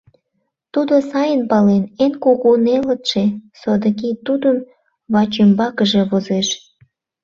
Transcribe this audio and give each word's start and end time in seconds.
Тудо 0.73 0.93
сайын 1.09 1.41
пален, 1.51 1.83
эн 2.03 2.13
кугу 2.23 2.51
нелытше 2.65 3.23
содыки 3.61 4.09
тудын 4.25 4.57
вачӱмбакыже 5.13 6.01
возеш. 6.11 6.47